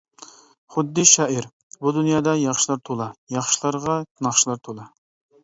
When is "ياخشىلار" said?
2.45-2.81